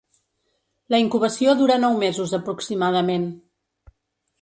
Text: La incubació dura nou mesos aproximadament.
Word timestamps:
La 0.93 0.99
incubació 1.03 1.55
dura 1.61 1.77
nou 1.83 2.01
mesos 2.07 2.35
aproximadament. 2.41 3.33